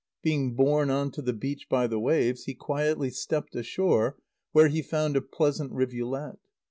[0.23, 4.17] Being borne on to the beach by the waves, he quietly stepped ashore,
[4.51, 6.39] where he found a pleasant rivulet.